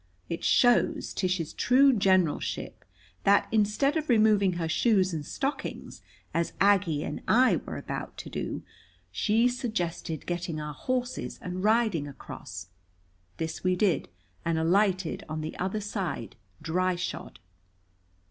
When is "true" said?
1.53-1.93